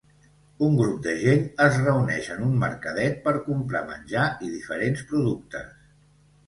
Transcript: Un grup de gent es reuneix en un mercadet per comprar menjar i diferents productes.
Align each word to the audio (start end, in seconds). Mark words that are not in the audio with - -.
Un 0.67 0.77
grup 0.79 0.95
de 1.07 1.13
gent 1.23 1.43
es 1.67 1.77
reuneix 1.83 2.31
en 2.37 2.41
un 2.47 2.57
mercadet 2.65 3.21
per 3.29 3.35
comprar 3.51 3.85
menjar 3.95 4.27
i 4.49 4.53
diferents 4.59 5.09
productes. 5.13 5.75